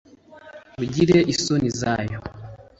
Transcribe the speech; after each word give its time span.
mugire 0.77 1.17
isoni 1.33 1.69
zayo. 1.79 2.19